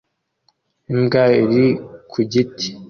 Imbwa 0.93 1.23
iri 1.43 1.67
ku 2.11 2.19
giti 2.31 2.67